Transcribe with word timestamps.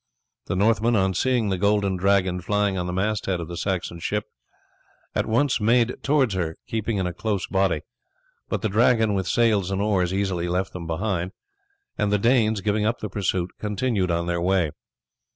The 0.47 0.55
Northmen, 0.55 0.95
on 0.95 1.13
seeing 1.13 1.49
the 1.49 1.59
golden 1.59 1.95
dragon 1.95 2.41
flying 2.41 2.75
at 2.75 2.87
the 2.87 2.91
mast 2.91 3.27
head 3.27 3.39
of 3.39 3.47
the 3.47 3.55
Saxon 3.55 3.99
ship, 3.99 4.25
at 5.13 5.27
once 5.27 5.61
made 5.61 5.93
towards 6.01 6.33
her, 6.33 6.57
keeping 6.65 6.97
in 6.97 7.05
a 7.05 7.13
close 7.13 7.45
body; 7.45 7.81
but 8.49 8.63
the 8.63 8.67
Dragon 8.69 9.13
with 9.13 9.27
sails 9.27 9.69
and 9.69 9.79
oars 9.79 10.11
easily 10.11 10.47
left 10.49 10.73
them 10.73 10.87
behind, 10.87 11.33
and 11.99 12.11
the 12.11 12.17
Danes 12.17 12.61
giving 12.61 12.83
up 12.83 12.97
the 12.97 13.09
pursuit 13.09 13.51
continued 13.59 14.09
on 14.09 14.25
their 14.25 14.41
way. 14.41 14.71